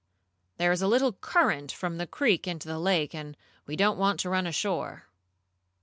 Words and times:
"There 0.57 0.71
is 0.71 0.81
a 0.81 0.87
little 0.87 1.13
current 1.13 1.71
from 1.71 1.99
the 1.99 2.07
creek 2.07 2.47
into 2.47 2.67
the 2.67 2.79
lake, 2.79 3.13
and 3.13 3.37
we 3.67 3.75
don't 3.75 3.99
want 3.99 4.19
to 4.21 4.31
run 4.31 4.47
ashore." 4.47 5.05